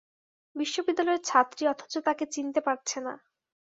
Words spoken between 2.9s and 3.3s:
না।